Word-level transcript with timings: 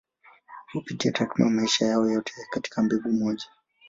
Hupitia 0.73 1.11
takriban 1.13 1.53
maisha 1.53 1.85
yao 1.85 2.05
yote 2.07 2.33
katika 2.49 2.83
mbegu 2.83 3.09
moja. 3.13 3.45